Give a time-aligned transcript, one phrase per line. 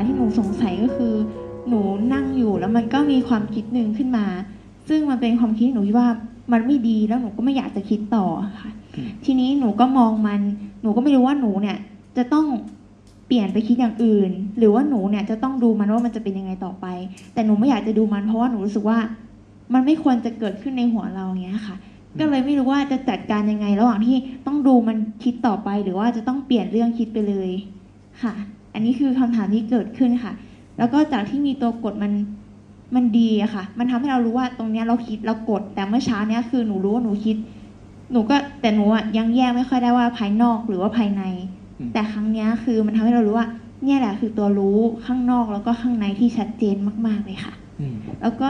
[0.00, 1.14] ค่ะที่หนูสงสัยก็คือ
[1.68, 1.80] หนู
[2.12, 4.26] นั่งอยู่แล้วมันก็มีความคิดหนึ่งขึ้นมา
[4.88, 6.08] ซึ่งมันเป็นความคิดที่หนูคิดว่า
[6.52, 8.26] มันไม่ดีแล้วหนูก็ไม่อยากจะคิดต่อ
[8.60, 10.40] ค่ะอืมทีนี้หนูก็มองมัน
[10.82, 11.76] หนูก็ไม่รู้ว่าหนูเนี่ย
[12.16, 12.46] จะต้อง
[13.26, 16.86] เปลี่ยนไปคิดอย่างอื่น หรือว่าหนูเนี่ยจะต้องดูมันว่ามันจะเป็นยังไงต่อไป
[17.34, 18.98] แต่หนูไม่อยากจะดูมัน เพราะว่าหนูรู้สึกว่า
[19.74, 21.76] มันไม่ควรจะเกิดขึ้นในหัวเราอย่างเงี้ยค่ะ
[22.18, 24.16] ก็เลยไม่รู้ว่าจะจัดการยังไง ระหว่างที่
[24.46, 27.50] ต้องดูมันคิดต่อไป หรือว่าจะต้องเปลี่ยนเรื่องคิดไปเลย
[28.22, 28.34] ค่ะ
[28.72, 30.32] อันนี้คือคำถามที่เกิดขึ้นค่ะ
[30.78, 32.12] แล้วก็จากที่มีตัวกดมัน
[32.94, 37.36] มันดีอะค่ะ มันทำให้เรารู้ว่าตรงเนี้ยเราคิดเรากด แต่เมื่อเช้าเนี้ยคือหนูรู้ว่าหนูคิด
[38.12, 41.22] หนูก็แต่หนูอะยังแยกไม่ค่อยได้ว่าภายนอกหรือว่าภายใน
[41.78, 43.48] อืมแต่ครั้งเนี้ยคือมันทำให้เรารู้ว่า
[43.84, 48.48] เนี่ยแหละคือตัวรู้ข้างนอกแล้วก็ข้างในที่ชัดเจนมาก ๆเลยค่ะอืมแล้วก็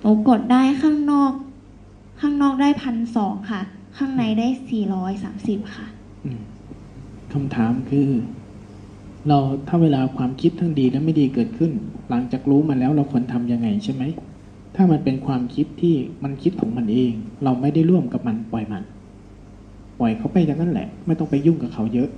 [0.00, 1.32] หนูกดได้ข้างนอก
[2.20, 3.60] ข้างนอกได้พันสองค่ะ
[3.96, 5.86] ข้างในได้สี่ร้อยสามสิบค่ะ
[6.24, 6.40] อืม
[7.32, 8.08] คำถามคือ
[9.28, 11.72] เราถ้าเวลาความคิดทั้งดีและไม่ดีเกิดขึ้น
[12.08, 14.02] หลังจากรู้มาแล้วเราควรทำยังไงใช่ไหม
[14.74, 17.12] ถ้ามันเป็นความคิดที่มันคิดของมันเอง
[17.44, 18.82] เราไม่ได้ร่วมกับมันปล่อยมัน
[19.98, 22.08] ปล่อยเขาไปอย่างนั้นแหละ ไม่ต้องไปยุ่งกับเขาเยอะ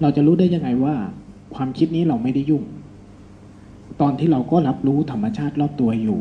[0.00, 0.94] เราจะรู้ได้ยังไงว่า
[1.54, 2.62] ความคิดนี้เราไม่ได้ยุ่ง
[4.00, 6.18] ตอนที่เราก็รับรู้ธรรมชาติรอบตัวอยู่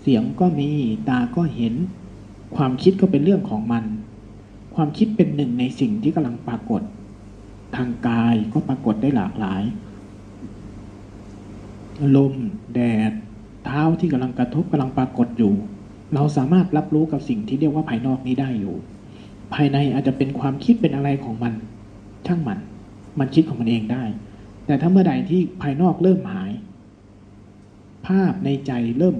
[0.00, 0.70] เสียงก็มี
[1.08, 1.74] ตาก็เห็น
[2.56, 3.84] ความคิดก็เป็นเรื่องของมัน
[4.74, 6.82] ความคิดเป็นหนึ่งในสิ่งที่กำลังปรากฏ
[7.76, 9.62] ทางกายก็ปรากฏได้หลากหลาย
[12.16, 12.34] ลม
[12.74, 13.12] แดด
[13.64, 15.54] เท้าที่กำลังกระทบกำลังปรากฏอยู่
[16.14, 18.76] เราสามารถรับรู้กับสิ่งที่เรียกว่าภายนอกนี้ได้อยู่
[19.54, 21.52] ภายในอาจจะเป็นความคิดเป็นอะไรของมัน
[22.26, 22.58] ช่างมัน
[23.18, 24.04] มันคิดของมันเองได้
[24.66, 26.50] แต่ถ้าเมื่อใดที่ภายนอกเริ่มหาย
[28.06, 29.16] ภาพในใจเริ่ม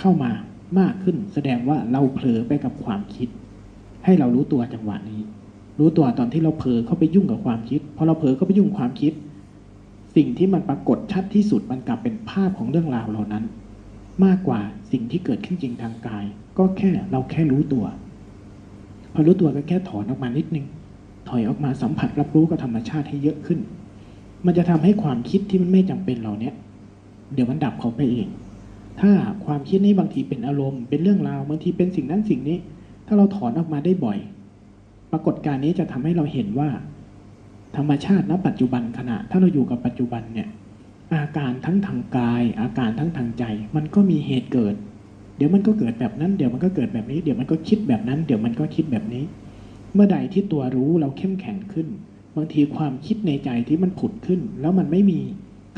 [0.00, 0.30] เข้ามา
[0.78, 3.28] มากขึ้น แสดงว่าเราเผลอไปกับความคิด
[4.04, 5.20] ให้เรารู้ตัวจังหวะนี้
[5.80, 9.12] รู้ตัวตอนที่เราเผลอเข้าไปยุ่งกับความคิดพอเราเผลอเข้าไปยุ่งความคิด
[10.16, 13.44] สิ่งที่มันปรากฏชัดที่สุดมันกลับเป็นภาพของเรื่องราวเหล่านั้น
[14.24, 14.60] มากกว่า
[14.92, 16.24] สิ่งที่เกิดขึ้นจริงทางกาย
[16.58, 17.84] ก็แค่เราแค่รู้ตัว
[19.12, 20.66] พอรู้ตัวก็แค่ถอนออกมานิดนึง
[21.28, 23.58] ถอยออกมาสัมผัสรับรู้กับธรรมชาติให้เยอะขึ้น
[24.46, 26.54] มันจะทำให้ความคิดที่มันไม่จำเป็นเหล่าเนี้ย
[27.34, 28.28] เดี๋ยวมันดับเขาไปเอง
[29.00, 29.10] ถ้า
[29.44, 32.58] ความคิดนี้บางทีเป็นอารมณ์ เป็นเรื่องราว บางทีเป็นสิ่งนั้นสิ่งนี้
[33.06, 34.18] ถ้าเราถอนออกมาได้บ่อย
[35.12, 36.68] ปรากฏการณ์นี้จะทำให้เราเห็นว่า
[37.76, 40.48] ธรรมชาติณปัจจุบันขณะ ถ้าเราอยู่กับปัจจุบันเนี่ย
[41.14, 43.44] อาการทั้งทางกาย อาการทั้งทางใจ
[43.76, 44.74] มันก็มีเหตุเกิด
[45.36, 49.24] เดี๋ยวมันก็เกิดแบบนั้น เดี๋ยวมันก็เกิดแบบนี้ เดี๋ยวมันก็คิดแบบนั้น เดี๋ยวมันก็คิดแบบนี้
[49.94, 51.88] เมื่อใดที่ตัวรู้เราเข้มแข็งขึ้น
[52.36, 55.20] บางทีความคิดในใจที่มันผุดขึ้น แล้วมันไม่มี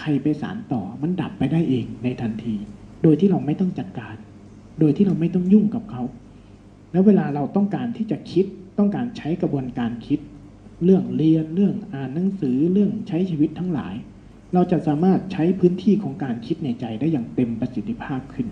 [0.01, 2.55] ใครไปสารต่อ มันดับไปได้เองในทันที
[3.03, 4.15] โดยที่เราไม่ต้องจัดการ
[4.81, 6.03] โดยที่เราไม่ต้องยุ่งกับเขา
[6.93, 8.47] แล้วเวลาเราต้องการที่จะคิด
[8.83, 10.21] ต้องการใช้กระบวนการคิด
[10.85, 13.95] เรื่องเรียนเรื่องอ่านหนังสือเรื่องใช้ชีวิตทั้งหลาย
[14.55, 18.49] เราจะสามารถใช้พื้นที่ของการคิดในใจได้อย่างเต็มประสิทธิภาพขึ้น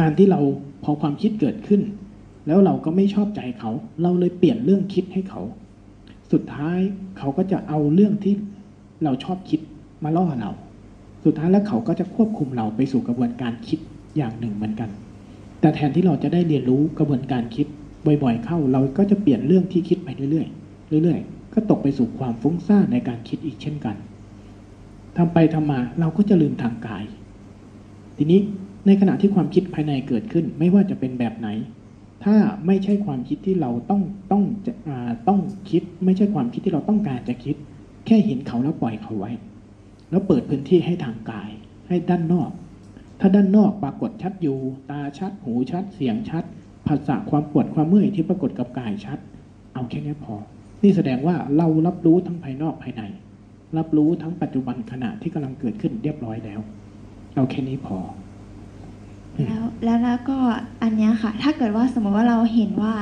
[0.00, 0.40] การที่เรา
[0.84, 1.82] พอความคิดเกิดขึ้น
[2.46, 3.70] แล้วเราก็ไม่ชอบใจเขา
[4.02, 5.42] เราเลยเปลี่ยนเรื่องคิดให้เขา
[6.32, 6.78] สุดท้าย
[7.18, 8.34] เขาก็จะเอาเรื่องที่
[9.04, 9.60] เราชอบคิด
[10.04, 10.50] มาล่อเรา
[11.24, 13.78] สุดท้ายแล้วเขาก็จะควบคุมเราไปสู่กระบวนการคิด
[14.16, 14.90] อย่างหนึ่งเหมือนกัน
[15.60, 17.66] แต่แทนที่เราจะได้เรียนรู้กระบวนการคิด
[18.06, 23.96] บ่อยๆเข้าเราก็จะเปลี่ยนเรื่องที่คิดไปเรื่อยๆเรื่อยๆ ก็ตกไปสู่ความฟุ้งซ่านในการคิดอีกเช่นกัน
[25.16, 27.04] ทำไปทำมาเราก็จะลืมทางกาย
[28.16, 28.40] ทีนี้
[28.86, 31.48] ในขณะที่ความคิดภายในเกิดขึ้นไม่ว่าจะเป็นแบบไหน
[32.24, 34.72] ถ้าไม่ใช่ความคิดที่เราต้องต้องจะ
[35.28, 37.56] ต้องคิด ไม่ใช่ความคิดที่เราต้องการจะคิด
[38.06, 39.30] แค่เห็นเขาแล้วปล่อยเขาไว้
[40.10, 41.50] แล้วเปิดพื้นที่ให้ทางกาย
[41.88, 42.50] ให้ด้านนอก
[43.20, 44.58] ถ้าด้านนอกปรากฏชัดอยู่
[44.90, 46.44] ตาชัด หูชัด เสียงชัด
[46.88, 49.18] ภาษาความปวดความเมื่อยที่ปรากฏกับกายชัด
[49.74, 50.34] เอาแค่นี้พอ
[50.82, 53.02] นี่แสดงว่าเรารับรู้ทั้งภายนอกภายใน
[53.78, 56.60] รับรู้ทั้งปัจจุบันขณะที่กำลังเกิดขึ้นเรียบร้อยแล้ว
[57.34, 57.98] เอาแค่นี้พอ
[59.46, 60.38] แล้วแล้วแล้วก็
[60.82, 62.92] อันเนี้ยค่ะ ถ้าเกิดว่าสมมติว่าเราเห็นว่า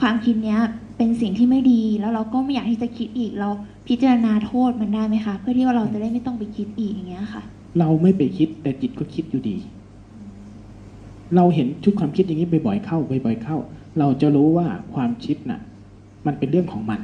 [0.00, 0.60] ความคิดเนี้ย
[0.96, 3.48] เป็นสิ่งที่ไม่ดีแล้วเราก็ไม่อยากที่จะคิดอีก เรา
[3.88, 7.42] พิจารณาโทษมันได้ไหมคะ เพื่อที่ว่าเราจะได้ไม่ต้องไปคิดอีกอย่างเงี้ยค่ะ
[7.78, 9.56] เราไม่ไปคิดแต่จิตก็คิดอยู่ดี
[11.36, 13.56] เราเห็นชุดความคิดอย่างนี้บ่อยๆเข้าบ่อยๆเข้า
[13.98, 15.60] เราจะรู้ว่าความคิดน่ะ
[16.26, 17.00] มันเป็นเรื่องของมัน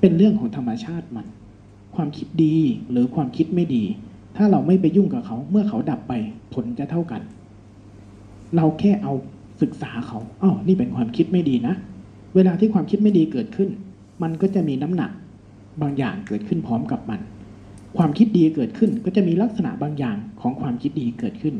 [0.00, 1.26] เป็นเรื่องของธรรมชาติมัน
[1.94, 2.56] ความคิดดี
[2.90, 3.84] หรือความคิดไม่ดี
[4.36, 6.12] ถ้าเราไม่ไปยุ่งกับเขา เมื่อเขาดับไป
[6.54, 7.22] ผลจะเท่ากัน
[8.56, 9.12] เราแค่เอา
[9.62, 11.74] ศึกษาเขาอ๋อนี่เป็นความคิดไม่ดีนะ
[12.34, 13.68] เวลาที่ความคิดไม่ดีเกิดขึ้น
[14.22, 15.10] มันก็จะมีน้ำหนัก
[15.82, 17.20] บางอย่างเกิดขึ้นพร้อมกับมัน
[17.96, 21.54] ความคิดดีเกิดขึ้นก็จะมีลักษณะบางอย่างของความคิดดีเกิดขึ้น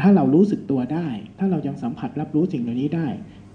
[0.00, 1.08] ถ้าเรารู้สึกตัวได้
[1.38, 3.08] ถ้าเรายังสัมผัสรับรู้สิ่งเหล่านี้ได้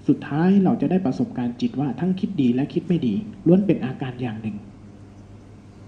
[0.08, 3.14] สุดท้ายเราจะได้ประสบการณ์จิตว่าทั้งคิดดีและคิดไม่ดี
[3.48, 4.58] ล้วนเป็นอาการอย่างหนึ่ง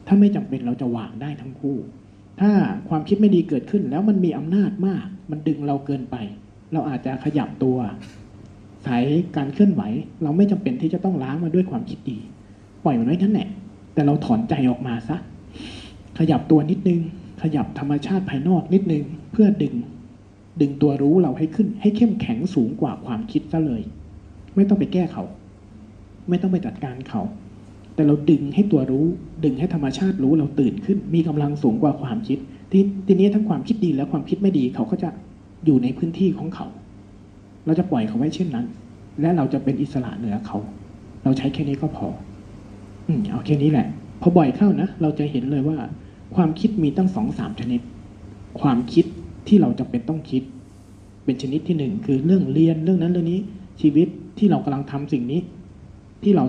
[0.07, 1.77] ถ้าไม่จำเป็นเราจะวางได้ทั้งคู่
[2.41, 2.51] ถ้า
[2.89, 6.15] ความคิดไม่ดีเกิดขึ้นแล้วมันมีอำนาจมาก มันดึงเราเกินไป
[6.73, 7.77] เราอาจจะขยับตัว
[8.85, 9.03] สาย
[9.35, 9.81] การเคลื่อนไหว
[10.23, 12.17] เราไม่จำเป็นที่จะต้องล้างมาด้วยความคิดดี
[12.83, 13.49] ปล่อยมันไว้นั่นแหละ
[13.93, 15.17] แต่เราถอนใจออกมาซะ
[16.19, 17.01] ขยับตัวนิดนึง
[17.41, 19.73] ขยับธรรมชาติภายนอกนิดนึง เพื่อดึง
[20.61, 23.81] ดึงตัวรู้เราให้ขึ้น ให้เข้มแข็งสูงกว่าความคิดซะเลย
[24.55, 25.23] ไม่ต้องไปแก้เขา
[26.29, 27.21] ไม่ต้องไปจัดการเขา
[27.95, 29.05] แต่เราดึงให้ตัวรู้
[29.43, 32.37] ดึงให้ธรรมชาติรู้เราตื่นขึ้น มีกำลังสูงกว่าความคิด
[32.71, 35.09] ทีทีนี้ทั้งความคิดดีและความคิดไม่ดีเขาก็จะ
[35.65, 36.67] อยู่ในพื้นที่ของเขา
[37.65, 38.65] เราจะปล่อยเขาไว้เช่นนั้น
[39.21, 40.57] และเราจะเป็นอิสระเหนือเขา
[41.23, 42.07] เราใช้แค่นี้ก็พอ
[43.07, 43.87] อืมเอาแค่นี้แหละ
[44.21, 45.77] พอบ่อยเข้านะเราจะเห็นเลยว่า
[46.35, 47.81] ความคิดมีตั้งสองสามชนิด
[48.61, 49.05] ความคิด
[49.47, 50.43] ที่เราจะเป็นต้องคิด
[51.25, 53.39] เป็นชนิดที่หนึ่งคือเรื่องเรียนเรื่องนั้นเรื่องนี้
[53.81, 54.07] ชีวิต
[54.37, 55.41] ที่เรากำลังทำสิ่งนี้
[56.23, 56.45] ที่เรา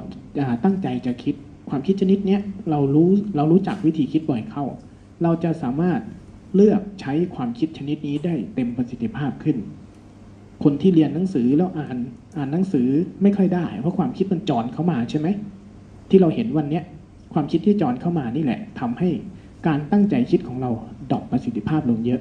[0.65, 1.35] ตั้งใจจะคิด
[1.69, 2.41] ความคิดชนิดเนี้ย
[2.71, 4.65] เรารู้เรารู้จักวิธีคิดบ่อยเข้า
[5.23, 6.01] เราจะสามารถ
[6.55, 9.57] เลือกใช้ความคิดชนิดนี้ได้เต็มประสิทธิภาพขึ้น
[10.65, 11.97] คนที่เรียนหนังสือแล้วอ่าน
[12.37, 12.89] อ่านหนังสือ
[13.23, 15.29] ไม่ค่อยได้ เพราะความคิดมันจอนเข้ามาใช่ไหม
[16.11, 16.85] ที่เราเห็นวันเนี้ย
[17.33, 19.09] ความคิดที่จอนเข้ามานี่แหละทำให้
[19.67, 20.71] การตั้งใจคิดของเรา
[21.11, 22.21] ดรอปประสิทธิภาพลงเยอะ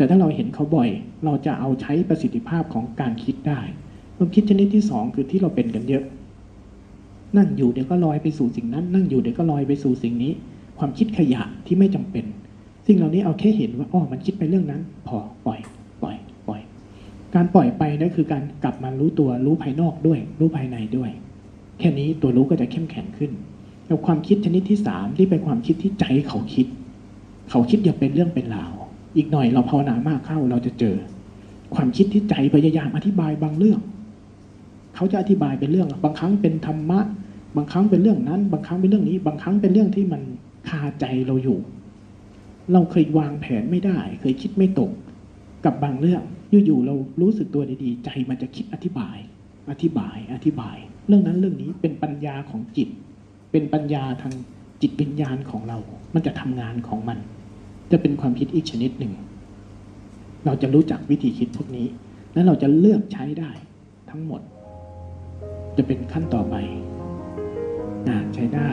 [0.00, 0.90] แต่ถ้าเราเห็นเขาบ่อย
[1.24, 3.60] เราจะเอาใช้ประสิทธิภาพของการคิดได้
[4.16, 6.04] ความคิดชนิดที่สองคือที่เราเป็นกันเยอะ
[7.36, 10.32] นั่งอยู่เดี๋ยวก็ลอยไปสู่สิ่งนั้น นั่งอยู่เดี๋ยวก็ลอยไปสู่สิ่งนี้
[10.78, 12.24] ความคิดขยะที่ไม่จำเป็น
[12.86, 15.16] สิ่งเหล่านี้เอาแค่เห็นว่าอ๋อมันคิดไปเรื่องนั้น พอ
[15.46, 15.60] ปล่อย
[16.02, 16.60] ปล่อย ปล่อย
[17.34, 21.10] การปล่อยไปนั่นคือการกลับมารู้ตัวรู้ภายนอกด้วย รู้ภายในด้วย
[21.78, 23.30] แค่นี้ตัวรู้ก็จะเข้มแข็งขึ้น
[23.86, 26.66] แล้วความคิดชนิดที่สามที่เป็นความคิดที่ใจเขาคิด
[27.50, 28.72] เขาคิดอย่าเป็นเรื่องเป็นราว
[29.16, 30.96] อีกหน่อยเราภาวนามากเข้าเราจะเจอ
[31.74, 33.80] ความคิดที่ใจพยายามอธิบายบางเรื่อง
[34.94, 37.00] เขาจะอธิบายเป็นเรื่อง บางครั้งเป็นธรรมะ
[37.56, 40.22] บางครั้งเป็นเรื่องนั้น บางครั้งเป็นเรื่องนี้ บางครั้งเป็นเรื่องที่มัน
[40.68, 41.58] คาใจเราอยู่
[42.72, 44.90] เราเคยวางแผนไม่ได้ เคยคิดไม่ตก
[45.64, 46.22] กับบางเรื่อง
[46.66, 49.16] อยู่ๆเรารู้สึกตัวดีๆ ใจมันจะคิดอธิบาย
[49.70, 50.76] อธิบาย อธิบาย
[51.08, 52.88] เรื่องนั้นเรื่องนี้เป็นปัญญาของจิต
[53.52, 54.34] เป็นปัญญาทาง
[54.82, 55.78] จิตวิญญาณของเรา
[56.14, 57.18] มันจะทำงานของมัน
[57.90, 59.12] จะเป็นความคิดอีกชนิดหนึ่ง
[60.46, 61.86] เราจะรู้จักวิธีคิดพวกนี้
[62.32, 63.50] และเราจะเลือกใช้ได้
[64.10, 64.40] ทั้งหมด
[65.76, 66.54] จะเป็นขั้นต่อไป
[68.08, 68.70] อ่าใช้ได้